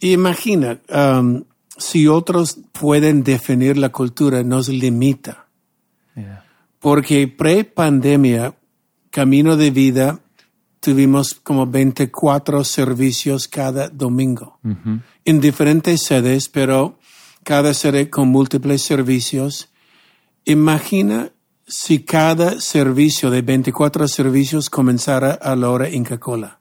[0.00, 1.44] Imagina, um,
[1.76, 5.46] si otros pueden definir la cultura, nos limita.
[6.14, 6.44] Yeah.
[6.78, 8.54] Porque pre-pandemia,
[9.10, 10.20] Camino de Vida,
[10.80, 14.58] tuvimos como 24 servicios cada domingo.
[15.24, 16.98] En diferentes sedes, pero
[17.42, 19.68] cada sede con múltiples servicios.
[20.44, 21.32] Imagina
[21.66, 26.60] si cada servicio de 24 servicios comenzara a la hora Inca Cola.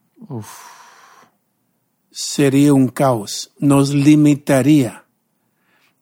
[2.18, 3.52] Sería un caos.
[3.60, 5.04] Nos limitaría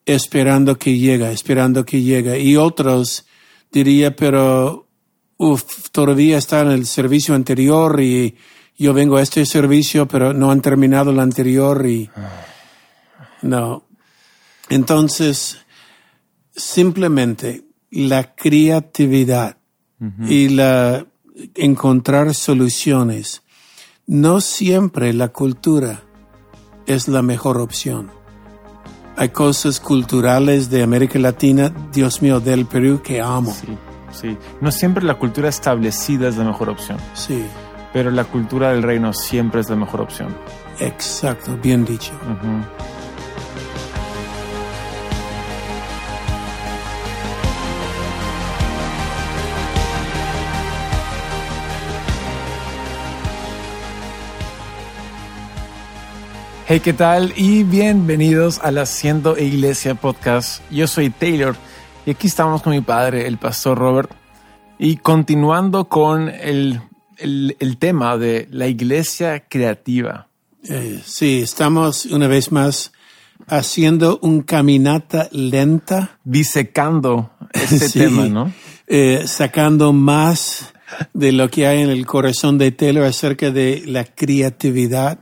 [0.06, 2.38] esperando que llega, esperando que llega.
[2.38, 3.26] Y otros
[3.72, 4.86] diría, pero
[5.38, 8.36] uf, todavía está en el servicio anterior y
[8.78, 12.08] yo vengo a este servicio, pero no han terminado el anterior y
[13.42, 13.84] no.
[14.68, 15.58] Entonces,
[16.54, 19.58] simplemente la creatividad
[20.28, 21.06] y la
[21.56, 23.42] encontrar soluciones.
[24.06, 26.04] No siempre la cultura
[26.86, 28.10] es la mejor opción.
[29.16, 33.52] Hay cosas culturales de América Latina, Dios mío, del Perú que amo.
[33.52, 33.68] Sí,
[34.12, 34.36] sí.
[34.60, 37.44] No siempre la cultura establecida es la mejor opción, Sí,
[37.92, 40.34] pero la cultura del reino siempre es la mejor opción.
[40.80, 42.10] exacto, bien dicho.
[56.66, 57.32] Hey, ¿qué tal?
[57.36, 60.62] Y bienvenidos al Haciendo Iglesia Podcast.
[60.70, 61.56] Yo soy Taylor
[62.06, 64.10] y aquí estamos con mi padre, el pastor Robert,
[64.78, 66.80] y continuando con el,
[67.18, 70.28] el- el tema de la iglesia creativa.
[70.66, 72.92] Eh, sí, estamos una vez más
[73.46, 77.98] haciendo un caminata lenta, disecando este Sí.
[77.98, 78.52] tema, ¿no?
[78.86, 80.72] eh, sacando más
[81.12, 85.18] de lo que hay en el corazón de Taylor acerca de la creatividad.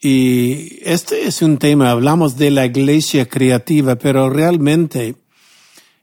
[0.00, 5.16] Y este es un tema, hablamos de la iglesia creativa, pero realmente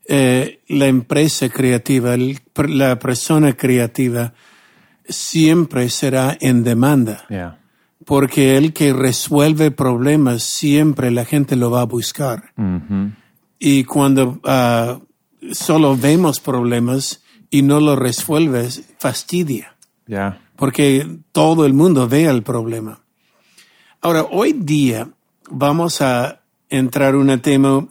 [0.09, 2.39] eh, la empresa creativa, el-
[2.70, 4.33] la persona creativa,
[5.10, 7.60] siempre será en demanda, Yeah.
[8.05, 12.54] porque el que resuelve problemas, siempre la gente lo va a buscar.
[12.58, 13.11] Ujú.
[13.60, 15.00] Y cuando ah,
[15.52, 19.76] solo vemos problemas y no lo resuelves, fastidia
[20.08, 20.39] Yeah.
[20.55, 23.02] porque todo el mundo ve el problema.
[24.02, 25.09] Ahora, hoy día
[25.49, 27.87] vamos a entrar en un tema,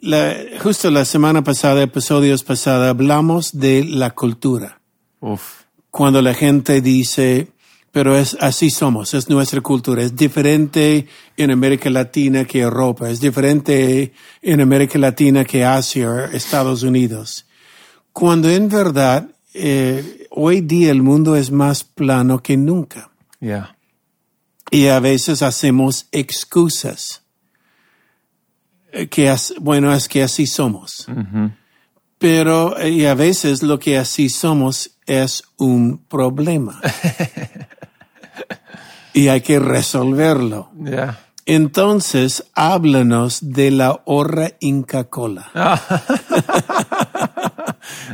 [0.00, 4.80] la- justo la semana pasada, episodios pasados, hablamos de la cultura.
[5.20, 5.62] Uf.
[5.90, 7.48] Cuando la gente dice,
[7.90, 13.20] pero es así somos, es nuestra cultura, es diferente en América Latina que Europa, es
[13.20, 17.46] diferente en América Latina que Asia, Estados Unidos.
[18.12, 23.10] Cuando en verdad, eh, hoy día el mundo es más plano que nunca.
[23.40, 23.74] Yeah.
[24.70, 27.22] Y a veces hacemos excusas.
[29.10, 31.06] Que as- bueno, es que así somos.
[32.18, 36.80] Pero y a veces lo que así somos es un problema.
[39.14, 40.70] y hay que resolverlo.
[40.84, 41.18] Yeah.
[41.46, 45.50] Entonces, háblanos de la horra Inca Cola.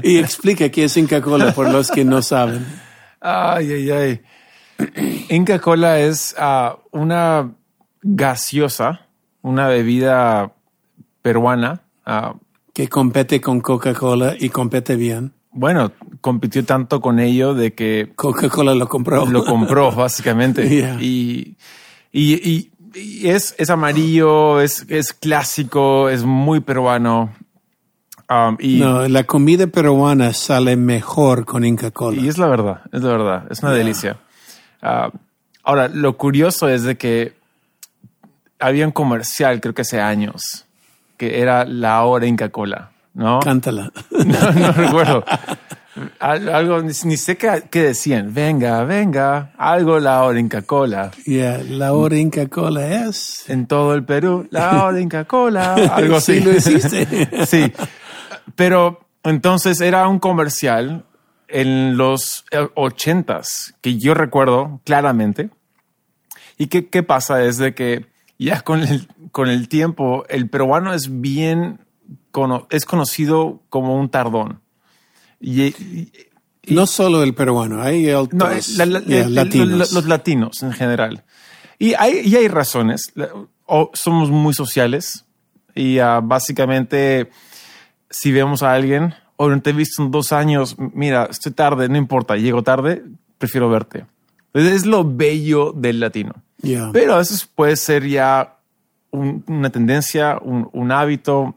[0.02, 2.64] y explica qué es Inca Cola por los que no saben.
[3.20, 4.20] Ay, ay, ay.
[5.30, 7.50] Inca Cola es ah, una
[8.02, 9.00] gaseosa,
[9.42, 10.52] una bebida
[11.22, 11.80] peruana.
[12.06, 12.34] ah,
[12.72, 15.32] Que compete con Coca-Cola y compete bien.
[15.52, 19.24] bueno, compitió tanto con ello de que Coca-Cola lo compró.
[19.26, 20.68] lo compró básicamente.
[20.68, 20.98] Yeah.
[21.00, 21.56] Y,
[22.12, 27.32] y, y- y es, es amarillo, es, es clásico, es muy peruano.
[28.30, 32.20] Um, y, No, la comida peruana sale mejor con Inca Cola.
[32.22, 33.78] y es la verdad, es la verdad, es una Yeah.
[33.78, 34.16] delicia.
[34.84, 35.10] Ah,
[35.62, 37.32] ahora, lo curioso es de que
[38.58, 40.66] había un comercial, creo que hace años,
[41.16, 43.40] que era la hora Inca Cola, ¿no?
[43.40, 43.90] Cántala.
[44.10, 45.24] No, no recuerdo.
[46.18, 48.34] Al- Algo, ni, ni sé qué, qué decían.
[48.34, 51.12] Venga, venga, algo la hora Inca Cola.
[51.24, 53.48] Yeah, la hora Inca Cola es.
[53.48, 55.74] En todo el Perú, la hora Inca Cola.
[55.94, 56.38] Algo así.
[56.38, 57.46] Sí, lo hiciste.
[57.46, 57.72] sí.
[58.56, 61.04] Pero entonces era un comercial
[61.54, 65.50] en los eh, ochentas que yo recuerdo claramente.
[66.58, 68.06] Y que, qué pasa es de que
[68.38, 71.78] ya con el, con el tiempo, el peruano es bien,
[72.70, 74.60] es conocido como un tardón.
[75.40, 76.12] Y, y-
[76.68, 79.68] No solo el peruano, hay otros no, la- la- yeah, el- latinos.
[79.68, 81.24] lo- los latinos en general.
[81.78, 83.12] Y hay, y hay razones.
[83.66, 85.24] O somos muy sociales
[85.74, 87.30] y ah, básicamente
[88.10, 91.88] si vemos a alguien, o no te he visto en dos años, mira, estoy tarde,
[91.88, 93.02] no importa, llego tarde,
[93.38, 94.06] prefiero verte.
[94.52, 96.34] Es lo bello del latino.
[96.62, 96.90] Yeah.
[96.92, 98.56] Pero a veces puede ser ya
[99.10, 101.54] un- una tendencia, un, un hábito,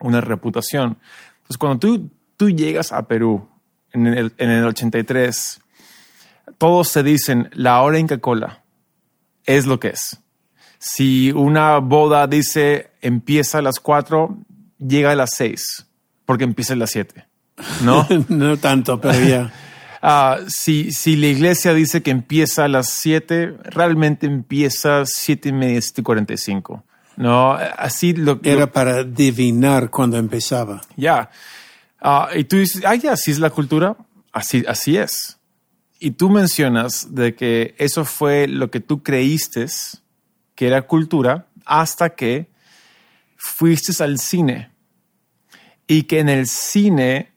[0.00, 0.98] una reputación.
[1.36, 3.48] Entonces, cuando tú, tú llegas a Perú
[3.92, 5.60] en el, en el 83,
[6.58, 8.62] todos se dicen la hora Inca Cola
[9.46, 10.18] es lo que es.
[10.78, 14.36] Si una boda dice empieza a las 4,
[14.78, 15.86] llega a las 6,
[16.26, 17.26] porque empieza a las 7.
[17.82, 18.06] ¿No?
[18.28, 19.52] no tanto, pero ya.
[20.06, 25.48] Ah, si, si la iglesia dice que empieza a las 7, realmente empieza a 7
[25.48, 26.84] y media, 7 y 45.
[27.16, 30.82] No, así lo lo- Era para adivinar cuando empezaba.
[30.94, 31.30] ya.
[32.02, 33.96] Ah, y tú dices, ah, ya, así es la cultura,
[34.30, 35.38] así, así es.
[35.98, 39.64] Y tú mencionas de que eso fue lo que tú creíste
[40.54, 42.50] que era cultura hasta que
[43.38, 44.70] fuiste al cine
[45.86, 47.32] y que en el cine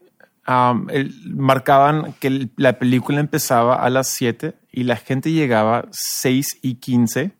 [0.46, 7.32] marcaban que la película empezaba a las 7 y la gente llegaba 6 y 15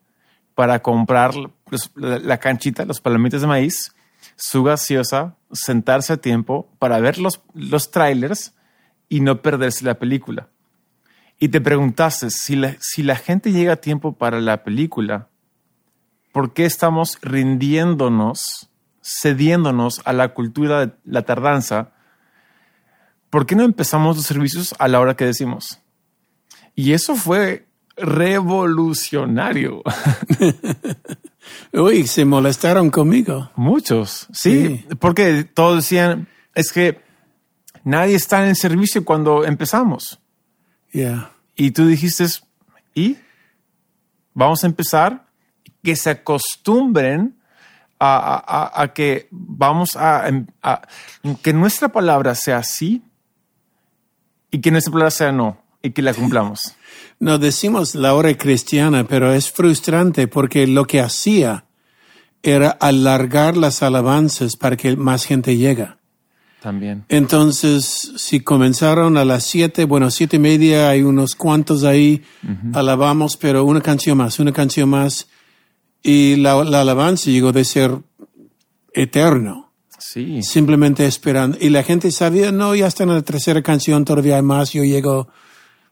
[0.53, 1.33] para comprar
[1.95, 3.95] la, la canchita, los palomitas de maíz,
[4.35, 8.53] su gaseosa, sentarse a tiempo para ver los, los trailers
[9.07, 10.49] y no perderse la película.
[11.39, 15.29] Y te preguntaste, si la, si la gente llega a tiempo para la película,
[16.31, 18.68] ¿por qué estamos rindiéndonos,
[19.03, 21.91] cediéndonos a la cultura de la tardanza?
[23.29, 25.79] ¿Por qué no empezamos los servicios a la hora que decimos?
[26.75, 27.67] Y eso fue
[27.97, 29.83] revolucionario.
[31.73, 33.51] Uy, se molestaron conmigo.
[33.55, 37.01] Muchos, sí, porque todos decían, es que
[37.83, 40.19] nadie está en el servicio cuando empezamos.
[40.91, 41.31] Ya.
[41.55, 42.25] Y tú dijiste,
[42.95, 43.17] ¿y?
[44.33, 45.27] Vamos a empezar,
[45.83, 47.38] que se acostumbren
[47.99, 48.43] a,
[48.75, 50.29] a- a- que vamos a,
[50.63, 50.81] a-
[51.41, 53.01] que nuestra palabra sea sí
[54.51, 56.75] y que nuestra palabra sea no y que la cumplamos.
[57.21, 61.65] No decimos la hora cristiana, pero es frustrante porque lo que hacía
[62.43, 65.97] era alargar las alabanzas para que más gente llega.
[66.61, 67.03] También.
[67.09, 72.23] Entonces, si comenzaron a las siete, bueno, siete y media, hay unos cuantos ahí,
[72.73, 75.27] alabamos, pero una canción más, una canción más,
[76.03, 77.97] y la, la alabanza llegó de ser
[78.93, 79.67] eterno,
[80.01, 81.57] Sí, simplemente esperando.
[81.59, 84.83] Y la gente sabía, no, ya está en la tercera canción, todavía hay más, yo
[84.83, 85.27] llego.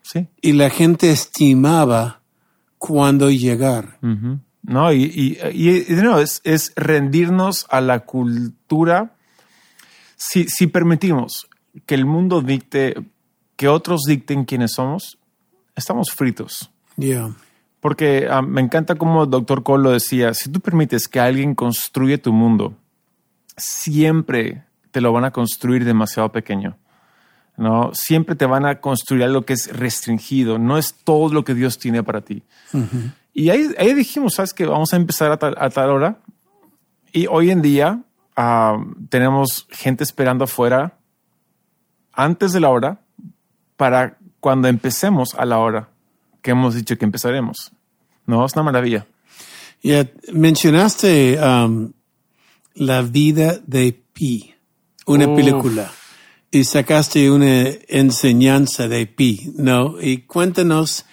[0.01, 0.27] sí.
[0.41, 2.21] Y la gente estimaba
[2.77, 3.99] cuándo llegar.
[4.01, 4.39] Ujú.
[4.63, 9.15] No, y, y, y- y nuevo, es, es rendirnos a la cultura.
[10.15, 11.47] Si, si permitimos
[11.85, 12.95] que el mundo dicte,
[13.55, 15.17] que otros dicten quiénes somos,
[15.75, 16.71] estamos fritos.
[16.95, 17.35] Yeah.
[17.79, 21.55] Porque ah, me encanta como el doctor Cole lo decía, si tú permites que alguien
[21.55, 22.75] construya tu mundo,
[23.55, 26.77] siempre te lo van a construir demasiado pequeño.
[27.57, 27.91] ¿no?
[27.93, 31.79] Siempre te van a construir algo que es restringido, no es todo lo que Dios
[31.79, 32.43] tiene para ti.
[33.33, 34.65] Y ahí, ahí dijimos, ¿sabes qué?
[34.65, 36.19] Vamos a empezar a tal, a tal hora.
[37.11, 38.01] Y hoy en día
[38.35, 38.77] ah,
[39.09, 40.97] tenemos gente esperando afuera
[42.13, 43.01] antes de la hora
[43.75, 45.89] para cuando empecemos a la hora
[46.47, 47.73] que hemos dicho que empezaremos.
[48.25, 49.05] No, es una maravilla.
[49.83, 51.91] Ya mencionaste um,
[52.73, 54.53] La vida de Pi,
[55.05, 55.35] una Uf.
[55.35, 55.91] película,
[56.49, 60.01] y sacaste una enseñanza de Pi, ¿no?
[60.01, 61.05] Y cuéntanos,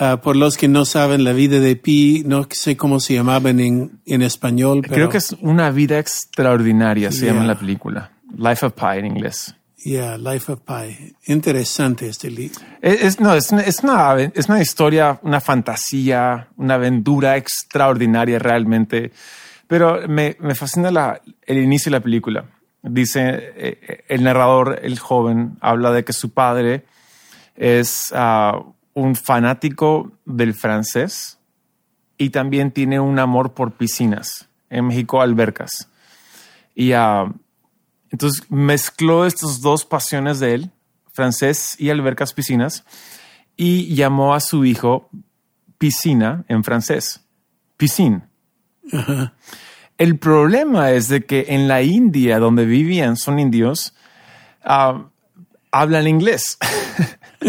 [0.00, 3.58] uh, por los que no saben la vida de Pi, no sé cómo se llamaban
[3.58, 7.32] en, en español, pero Creo que es una vida extraordinaria, se Yeah.
[7.34, 8.12] llama la película.
[8.38, 9.55] Life of Pi en inglés.
[9.86, 11.14] Yeah, Life of Pi.
[11.26, 12.60] Interesante este libro.
[12.82, 19.12] Es, no, es, es, una, es una historia, una fantasía, una aventura extraordinaria realmente.
[19.68, 22.44] Pero me, me fascina la, el inicio de la película.
[22.82, 26.84] Dice, eh, eh, el narrador, el joven, habla de que su padre
[27.54, 28.60] es ah,
[28.94, 31.38] un fanático del francés
[32.18, 34.48] y también tiene un amor por piscinas.
[34.68, 35.88] En México, albercas.
[36.74, 37.32] Y ah,
[38.10, 40.70] entonces mezcló estas dos pasiones de él,
[41.12, 42.84] francés y albercas piscinas,
[43.56, 45.08] y llamó a su hijo
[45.78, 47.20] piscina en francés.
[47.76, 48.22] Piscine.
[49.98, 53.94] El problema es de que en la India, donde vivían, son indios,
[54.64, 55.08] ah,
[55.70, 56.58] hablan inglés.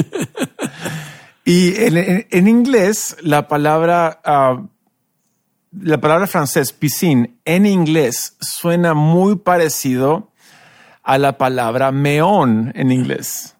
[1.45, 4.63] y en, en- en inglés, la palabra, ah,
[5.79, 10.31] la palabra francés, piscine, en inglés suena muy parecido
[11.07, 13.55] a la palabra meón en inglés.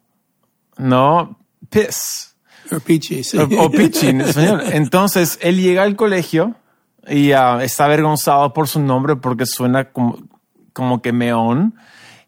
[0.76, 1.40] No,
[1.70, 2.36] piss.
[2.70, 3.38] O Pichi, sí.
[3.38, 4.62] O, o pitching en español.
[4.72, 6.56] Entonces, él llega al colegio
[7.06, 10.18] y ah, está avergonzado por su nombre porque suena como,
[10.74, 11.74] como que meón.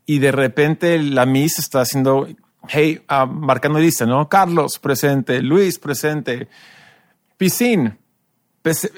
[0.06, 2.26] Y de repente la Miss está haciendo,
[2.68, 4.26] hey, ah, marcando lista, ¿no?
[4.30, 5.42] Carlos, presente.
[5.42, 6.48] Luis, presente.
[7.36, 7.98] Piscín.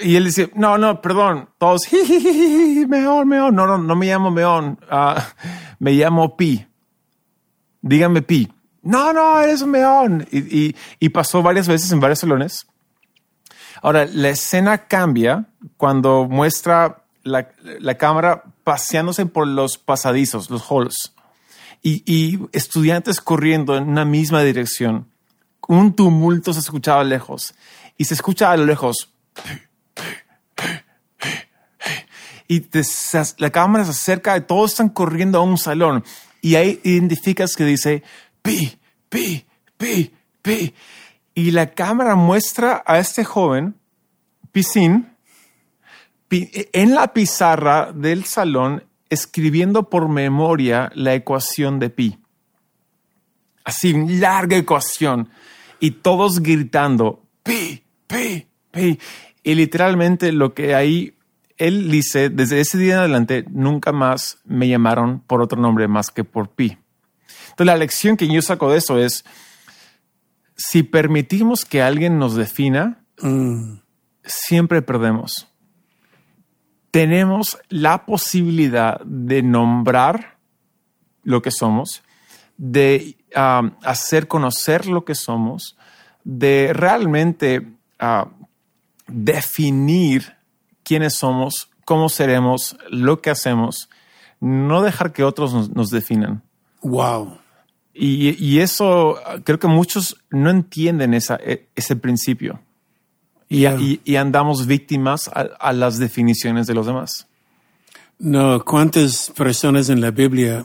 [0.02, 3.54] Y él dice, no, no, perdón, todos, "Jijijiji, Meón, Meón.
[3.54, 5.24] No, no, no me llamo Meón, ah,
[5.78, 6.66] me llamo Pi.
[7.80, 8.52] Dígame Pi.
[8.82, 10.26] No, no, eres un Meón.
[10.32, 10.38] Y,
[10.68, 12.66] y- y pasó varias veces en varios salones.
[13.82, 17.48] Ahora, la escena cambia cuando muestra la,
[17.80, 21.14] la cámara paseándose por los pasadizos, los halls,
[21.82, 25.08] y, y estudiantes corriendo en una misma dirección.
[25.68, 27.54] Un tumulto se escuchaba lejos
[27.96, 29.11] y se escucha a lo lejos.
[32.48, 32.62] Y
[33.38, 36.04] la cámara se acerca y todos están corriendo a un salón
[36.42, 38.02] y ahí identificas que dice
[38.42, 39.46] pi, pi,
[39.78, 40.12] pi,
[40.42, 40.74] pi.
[41.34, 43.76] Y la cámara muestra a este joven,
[44.50, 45.16] Piscín,
[46.28, 52.18] pi- en la pizarra del salón escribiendo por memoria la ecuación de pi.
[53.64, 55.30] Así, larga ecuación.
[55.80, 58.98] Y todos gritando, pi, pi, pi.
[59.44, 61.14] Y literalmente lo que ahí
[61.58, 66.10] él dice, desde ese día en adelante, nunca más me llamaron por otro nombre más
[66.10, 66.76] que por pi.
[67.50, 69.24] Entonces la lección que yo saco de eso es,
[70.56, 73.04] si permitimos que alguien nos defina,
[74.24, 75.48] siempre perdemos.
[76.90, 80.38] Tenemos la posibilidad de nombrar
[81.22, 82.02] lo que somos,
[82.56, 85.76] de um, hacer conocer lo que somos,
[86.24, 87.60] de realmente
[88.00, 88.28] uh,
[89.12, 90.34] definir
[90.84, 93.88] quiénes somos, cómo seremos, lo que hacemos,
[94.40, 96.42] no dejar que otros nos, nos definan.
[96.82, 97.38] wow.
[97.94, 102.58] Y, y eso creo que muchos no entienden esa, e- ese principio
[103.50, 103.76] Yeah.
[103.78, 107.26] y- y andamos víctimas a, a las definiciones de los demás.
[108.18, 110.64] No, ¿cuántas personas en la Biblia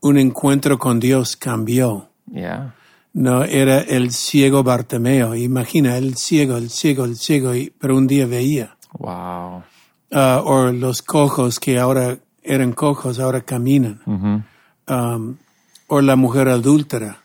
[0.00, 2.10] un encuentro con Dios cambió?
[2.30, 2.74] Yeah.
[3.12, 5.34] No, era el ciego Bartimeo.
[5.34, 8.76] Imagina, el ciego, el ciego, el ciego, y- pero un día veía.
[8.98, 9.62] Wow.
[10.12, 14.00] Ah, o los cojos que ahora eran cojos, ahora caminan.
[14.88, 15.36] Um,
[15.88, 17.22] o la mujer adúltera,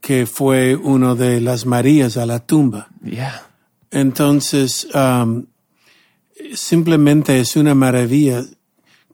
[0.00, 2.88] que fue uno de las Marías a la tumba.
[3.04, 3.46] Yeah.
[3.90, 5.46] Entonces, um,
[6.54, 8.42] simplemente es una maravilla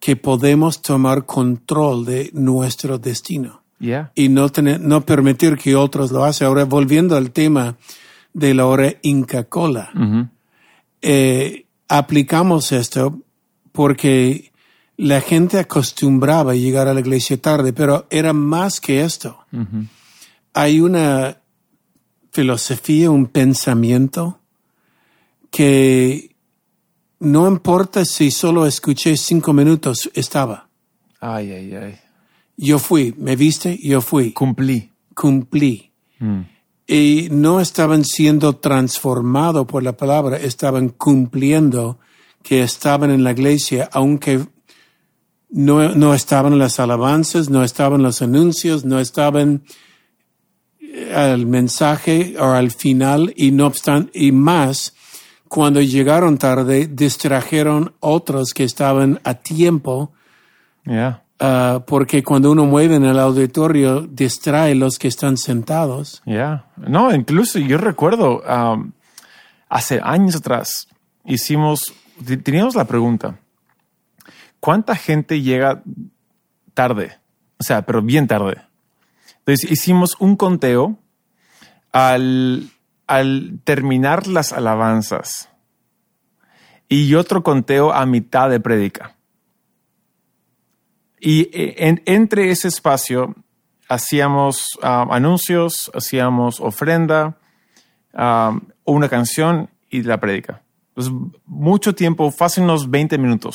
[0.01, 4.11] que podemos tomar control de nuestro destino Yeah.
[4.17, 6.47] y no tener, no permitir que otros lo hacen.
[6.49, 7.77] Ahora, volviendo al tema
[8.33, 10.29] de la hora Inca Cola, Ujú.
[11.03, 13.21] eh, aplicamos esto
[13.73, 14.51] porque
[14.97, 19.39] la gente acostumbraba a llegar a la iglesia tarde, pero era más que esto.
[20.55, 21.39] Hay una
[22.33, 24.41] filosofía, un pensamiento
[25.51, 26.35] que
[27.21, 30.69] no importa si solo escuché cinco minutos, estaba.
[31.21, 31.99] Ay, ay, ay.
[32.61, 34.91] Yo fui, me viste, yo fui, Cumplí.
[35.15, 35.93] cumplí.
[36.19, 36.41] Mm.
[36.89, 42.01] Y no estaban siendo transformados por la palabra, estaban cumpliendo
[42.43, 44.45] que estaban en la iglesia, aunque
[45.51, 49.63] no, no estaban las alabanzas, no estaban los anuncios, no estaban
[50.81, 54.95] eh, al mensaje o al final, y no obstante, y más,
[55.47, 60.13] cuando llegaron tarde, distrajeron otros que estaban a tiempo,
[60.89, 61.21] Yeah.
[61.41, 66.23] Ah, porque cuando uno mueve en el auditorio, distrae los que están sentados.
[66.25, 66.67] Yeah.
[66.77, 68.93] No, incluso yo recuerdo um,
[69.69, 70.89] hace años atrás
[71.25, 71.93] hicimos,
[72.27, 73.39] te- teníamos la pregunta,
[74.61, 75.83] ¿cuánta gente llega
[76.75, 77.19] tarde?
[77.59, 78.59] O sea, pero bien tarde.
[79.41, 80.99] Entonces hicimos un conteo
[81.93, 82.69] al,
[83.07, 85.49] al terminar las alabanzas
[86.89, 89.17] y otro conteo a mitad de prédica.
[91.21, 93.35] Y eh, en- entre ese espacio
[93.89, 97.39] hacíamos ah, anuncios, hacíamos ofrenda,
[98.15, 100.63] ah, una canción y la prédica.
[100.91, 101.13] Entonces,
[101.47, 103.55] mucho tiempo, fácil unos 20 minutos.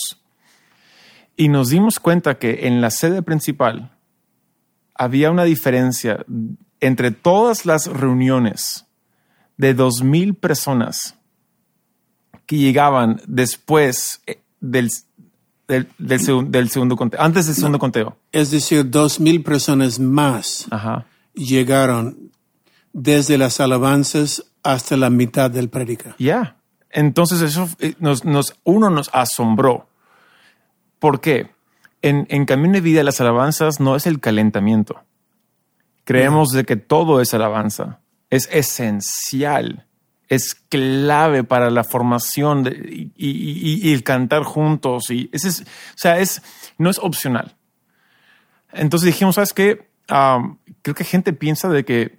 [1.36, 3.92] Y nos dimos cuenta que en la sede principal
[4.96, 6.26] había una diferencia
[6.80, 8.86] entre todas las reuniones
[9.58, 11.16] de 2.000 personas
[12.46, 14.90] que llegaban después eh, del,
[15.74, 18.18] del, del segun- del segundo conteo, antes del segundo conteo.
[18.32, 21.06] Es decir, dos mil personas más Ajá.
[21.34, 22.32] llegaron
[22.94, 26.16] desde las alabanzas hasta la mitad del prédica.
[26.20, 26.58] Ya.
[26.92, 29.88] Entonces eso eh, nos, nos, uno nos asombró.
[31.00, 31.52] ¿Por qué?
[32.02, 35.02] En, en Camino de Vida las alabanzas no es el calentamiento.
[36.04, 38.00] Creemos de que todo es alabanza.
[38.30, 39.86] Es esencial.
[40.34, 42.66] Es clave para la formación
[43.16, 45.10] y, el cantar juntos.
[45.10, 46.42] Y ese es, o sea, es,
[46.78, 47.56] no es opcional.
[48.72, 49.88] Entonces dijimos, ¿sabes qué?
[50.08, 52.18] Am, creo que gente piensa de que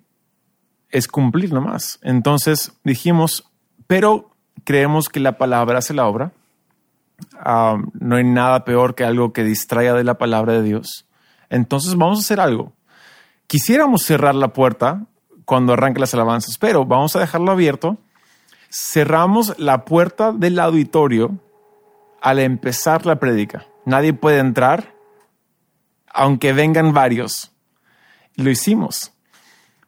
[0.91, 1.99] es cumplir nomás.
[2.03, 3.51] Entonces dijimos,
[3.87, 4.31] pero
[4.65, 6.33] creemos que la palabra hace la obra.
[7.39, 11.07] Ah, no hay nada peor que algo que distraiga de la palabra de Dios.
[11.51, 12.73] Entonces vamos a hacer algo.
[13.47, 15.07] Quisiéramos cerrar la puerta
[15.45, 17.99] cuando arranque las alabanzas, pero vamos a dejarlo abierto.
[18.77, 21.39] Cerramos la puerta del auditorio
[22.21, 23.69] al empezar la prédica.
[23.85, 24.97] Nadie puede entrar,
[26.09, 27.53] aunque vengan varios.
[28.35, 29.13] Lo hicimos.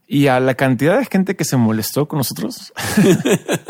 [0.07, 2.73] Y a la cantidad de gente que se molestó con nosotros,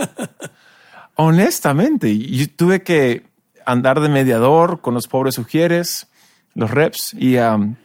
[1.14, 3.24] honestamente, yo tuve que
[3.64, 6.08] andar de mediador con los pobres sugieres,
[6.52, 7.76] los reps, y um,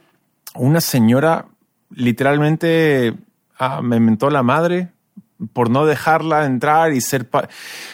[0.55, 1.45] una señora
[1.91, 3.15] literalmente
[3.57, 4.91] uh, me mentó la madre
[5.53, 7.29] por no dejarla entrar y ser...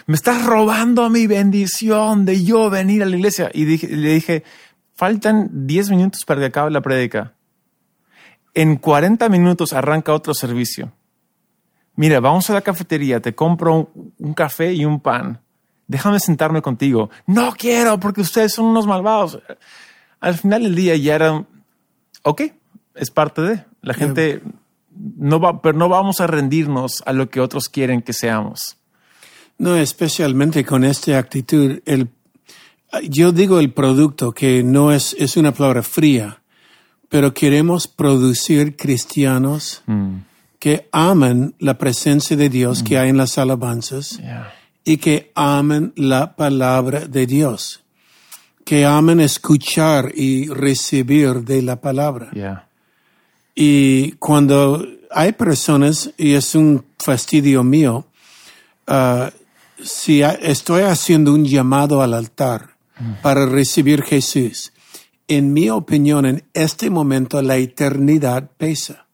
[0.05, 3.49] Me estás robando mi bendición de yo venir a la iglesia.
[3.53, 4.43] Y le dije,
[4.93, 7.33] faltan 10 minutos para que acabe la prédica
[8.57, 10.91] en 40 minutos arranca otro servicio.
[11.95, 15.41] Mira, vamos a la cafetería, te compro un, café y un pan.
[15.85, 17.11] Déjame sentarme contigo.
[17.27, 19.39] No quiero porque ustedes son unos malvados.
[20.19, 21.45] Al final del día ya era,
[22.23, 22.41] ok,
[22.95, 23.63] es parte de.
[23.83, 24.41] La gente
[25.17, 28.77] no va, pero no vamos a rendirnos a lo que otros quieren que seamos.
[29.57, 31.79] No, especialmente con esta actitud.
[31.85, 32.09] El,
[33.09, 36.41] yo digo el producto que no es, es una palabra fría
[37.09, 40.15] pero queremos producir cristianos mm.
[40.59, 42.99] que amen la presencia de Dios que mm.
[42.99, 44.19] hay en las alabanzas
[44.83, 47.83] y que amen la palabra de Dios,
[48.65, 52.66] que amen escuchar y recibir de la palabra.
[53.59, 58.05] Y cuando hay personas, y es un fastidio mío,
[58.87, 59.31] uh,
[59.83, 63.13] si estoy haciendo un llamado al altar mm.
[63.23, 64.73] para recibir Jesús,
[65.27, 69.07] en mi opinión, en este momento la eternidad pesa.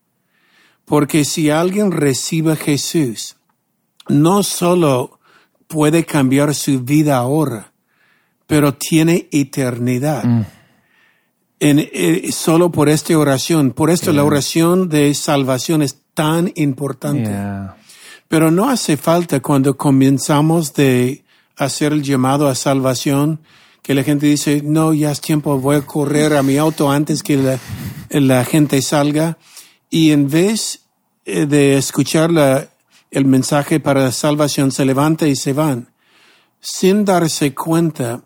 [0.84, 3.38] Porque si alguien recibe a Jesús,
[4.10, 5.22] no solo
[5.68, 7.72] puede cambiar su vida ahora,
[8.46, 10.26] pero tiene eternidad.
[10.26, 10.46] Mm.
[11.60, 13.72] En, eh, solo por esta oración.
[13.72, 17.32] Por esto la oración de salvación es tan importante.
[18.28, 21.24] Pero no hace falta cuando comenzamos de
[21.56, 23.40] hacer el llamado a salvación,
[23.82, 27.22] que la gente dice, no, ya es tiempo, voy a correr a mi auto antes
[27.22, 27.60] que la,
[28.10, 29.38] la gente salga.
[29.90, 30.82] Y en vez
[31.26, 32.70] eh, de escuchar la,
[33.12, 35.90] el mensaje para la salvación, se levanta y se van,
[36.60, 38.24] sin darse cuenta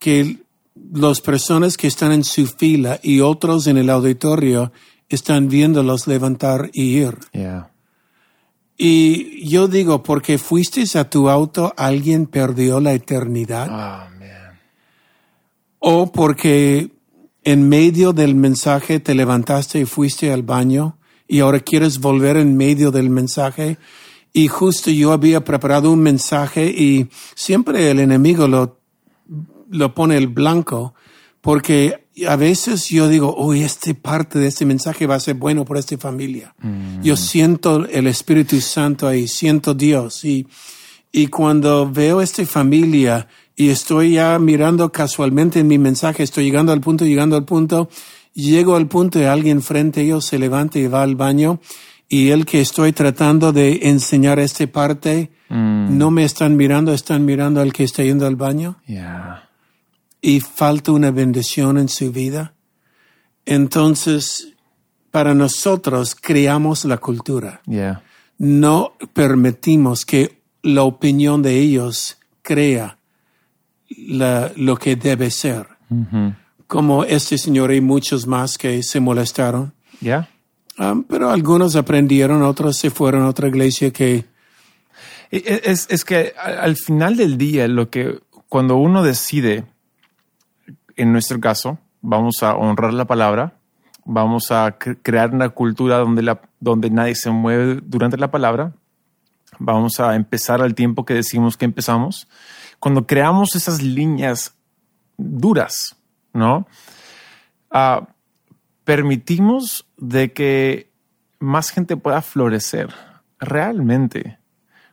[0.00, 0.43] que
[0.74, 4.72] las personas que están en su fila y otros en el auditorio
[5.08, 7.18] están viéndolos levantar y ir.
[8.76, 13.68] Y yo digo, porque fuiste a tu auto, alguien perdió la eternidad.
[13.70, 14.10] Ah
[15.86, 16.92] o porque
[17.42, 20.96] en medio del mensaje te levantaste y fuiste al baño
[21.28, 23.76] y ahora quieres volver en medio del mensaje
[24.32, 28.78] y justo yo había preparado un mensaje y siempre el enemigo lo,
[29.70, 30.94] lo pone el blanco
[31.40, 35.64] porque a veces yo digo, uy, esta parte de este mensaje va a ser bueno
[35.64, 36.54] por esta familia.
[36.60, 37.02] Mm.
[37.02, 40.46] Yo siento el Espíritu Santo ahí, siento Dios y,
[41.12, 46.72] y cuando veo esta familia y estoy ya mirando casualmente en mi mensaje, estoy llegando
[46.72, 47.88] al punto, llegando al punto,
[48.32, 51.60] llego al punto y alguien frente a ellos se levanta y va al baño
[52.08, 55.98] y el que estoy tratando de enseñar esta parte, mm.
[55.98, 58.76] no me están mirando, están mirando al que está yendo al baño.
[60.26, 62.54] Y falta una bendición en su vida.
[63.44, 64.54] Entonces,
[65.10, 67.60] para nosotros creamos la cultura.
[68.38, 72.96] No permitimos que la opinión de ellos crea
[74.56, 75.66] lo que debe ser.
[76.66, 79.74] Como este señor y muchos más que se molestaron.
[80.00, 80.30] Ya.
[80.78, 84.24] Um, pero algunos aprendieron, otros se fueron a otra iglesia que...
[85.30, 89.66] E, e, es, es que al final del día, lo que cuando uno decide,
[90.96, 93.54] en nuestro caso, vamos a honrar la palabra,
[94.04, 98.72] vamos a crear una cultura donde, donde nadie se mueve durante la palabra,
[99.58, 102.28] vamos a empezar al tiempo que decimos que empezamos
[102.78, 104.54] cuando creamos esas líneas
[105.16, 105.96] duras,
[106.32, 106.66] ¿no?
[107.70, 108.08] Ah,
[108.84, 110.92] permitimos de que
[111.38, 112.94] más gente pueda florecer
[113.38, 114.38] realmente.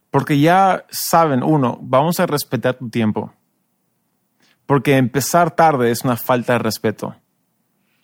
[0.10, 3.34] Porque ya saben, uno, vamos a respetar tu tiempo.
[4.72, 7.14] Porque empezar tarde es una falta de respeto.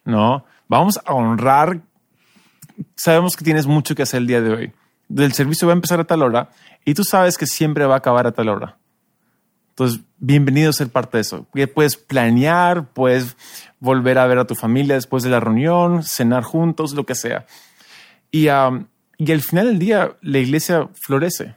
[0.04, 0.44] ¿No?
[0.68, 1.80] Vamos a honrar.
[2.94, 4.74] Sabemos que tienes mucho que hacer el día de hoy.
[5.16, 6.50] El servicio va a empezar a tal hora
[6.84, 8.78] y tú sabes que siempre va a acabar a tal hora.
[9.70, 11.48] Entonces, bienvenido a ser parte de eso.
[11.74, 13.38] Puedes planear, puedes
[13.80, 17.46] volver a ver a tu familia después de la reunión, cenar juntos, lo que sea.
[18.30, 21.56] Y, y al final del día, la iglesia florece.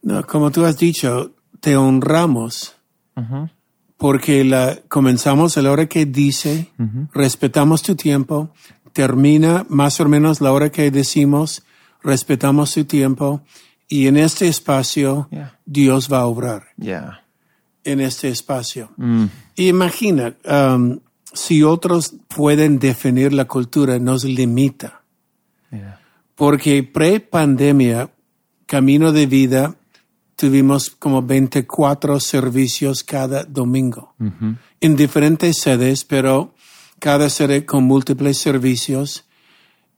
[0.00, 2.76] No, como tú has dicho, te honramos
[3.98, 6.70] porque la, comenzamos a la hora que dice,
[7.12, 8.54] respetamos tu tiempo,
[8.92, 11.62] termina más o menos la hora que decimos,
[12.02, 13.42] respetamos su tiempo
[13.88, 15.58] y en este espacio Yeah.
[15.66, 17.24] Dios va a obrar Yeah.
[17.84, 18.90] en este espacio.
[18.96, 19.26] Mm.
[19.56, 21.00] Imagina, um,
[21.32, 25.02] si otros pueden definir la cultura, nos limita.
[25.72, 26.00] Yeah.
[26.36, 28.10] Porque pre-pandemia,
[28.66, 29.74] Camino de Vida,
[30.38, 34.14] tuvimos como 24 servicios cada domingo.
[34.80, 36.54] En diferentes sedes, pero
[37.00, 39.24] cada sede con múltiples servicios.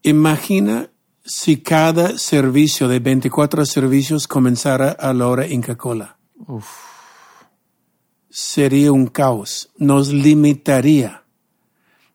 [0.02, 0.88] Imagina
[1.22, 6.16] si cada servicio de 24 servicios comenzara a la hora Inca Cola.
[8.30, 9.68] Sería un caos.
[9.76, 11.24] Nos limitaría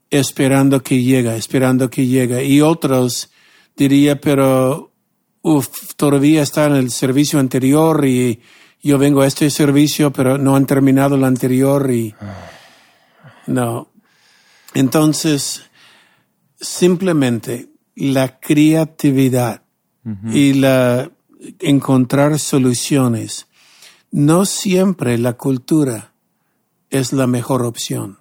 [0.09, 2.41] esperando que llega, esperando que llega.
[2.41, 3.29] Y otros
[3.75, 4.94] diría, pero
[5.45, 8.41] uf, todavía está en el servicio anterior y
[8.81, 12.15] yo vengo a este servicio, pero no han terminado el anterior y
[13.45, 13.91] no.
[14.73, 15.69] Entonces,
[16.60, 19.62] simplemente la creatividad
[20.31, 21.12] y la
[21.60, 23.47] encontrar soluciones.
[24.12, 26.13] No siempre la cultura
[26.89, 28.19] es la mejor opción.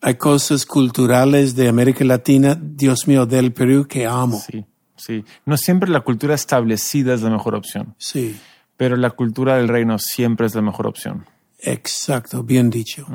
[0.00, 4.42] Hay cosas culturales de América Latina, Dios mío, del Perú que amo.
[4.44, 4.64] Sí,
[4.96, 5.24] sí.
[5.44, 8.36] No siempre la cultura establecida es la mejor opción, Sí,
[8.76, 11.26] pero la cultura del reino siempre es la mejor opción.
[11.58, 13.06] exacto, bien dicho.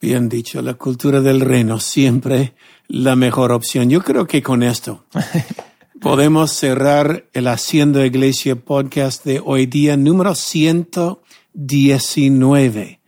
[0.00, 2.54] Bien dicho, la cultura del reino siempre
[2.88, 3.90] la mejor opción.
[3.90, 5.04] Yo creo que con esto
[6.00, 13.00] podemos cerrar el Haciendo Iglesia podcast de hoy día número 119.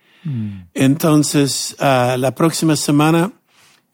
[0.75, 3.33] Entonces, ah, la próxima semana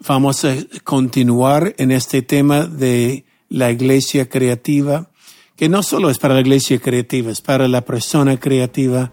[0.06, 5.10] vamos a continuar en este tema de la iglesia creativa,
[5.56, 9.12] que no solo es para la iglesia creativa, es para la persona creativa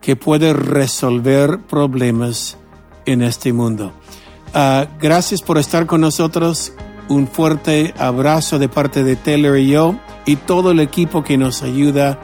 [0.00, 2.58] que puede resolver problemas
[3.06, 3.92] en este mundo.
[4.52, 6.72] Ah, gracias por estar con nosotros.
[7.08, 11.62] Un fuerte abrazo de parte de Taylor y yo y todo el equipo que nos
[11.62, 12.20] ayuda.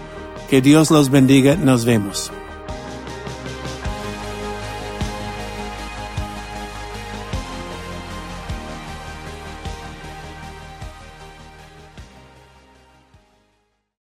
[0.48, 1.56] Que Dios los bendiga.
[1.56, 2.32] Nos vemos.